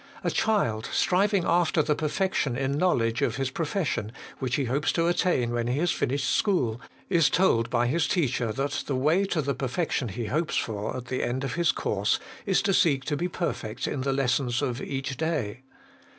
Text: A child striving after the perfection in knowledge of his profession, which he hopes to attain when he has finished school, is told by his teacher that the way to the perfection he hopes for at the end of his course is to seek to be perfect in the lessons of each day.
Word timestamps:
A 0.23 0.31
child 0.31 0.89
striving 0.91 1.45
after 1.45 1.83
the 1.83 1.93
perfection 1.93 2.57
in 2.57 2.75
knowledge 2.79 3.21
of 3.21 3.35
his 3.35 3.51
profession, 3.51 4.11
which 4.39 4.55
he 4.55 4.65
hopes 4.65 4.91
to 4.93 5.05
attain 5.05 5.51
when 5.51 5.67
he 5.67 5.77
has 5.77 5.91
finished 5.91 6.27
school, 6.35 6.81
is 7.07 7.29
told 7.29 7.69
by 7.69 7.85
his 7.85 8.07
teacher 8.07 8.51
that 8.51 8.85
the 8.87 8.95
way 8.95 9.25
to 9.25 9.43
the 9.43 9.53
perfection 9.53 10.07
he 10.07 10.25
hopes 10.25 10.57
for 10.57 10.97
at 10.97 11.05
the 11.05 11.21
end 11.21 11.43
of 11.43 11.53
his 11.53 11.71
course 11.71 12.19
is 12.47 12.63
to 12.63 12.73
seek 12.73 13.05
to 13.05 13.15
be 13.15 13.27
perfect 13.27 13.85
in 13.87 14.01
the 14.01 14.11
lessons 14.11 14.63
of 14.63 14.81
each 14.81 15.17
day. 15.17 15.61